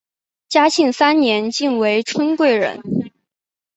[0.49, 2.81] 嘉庆三年晋为春贵人。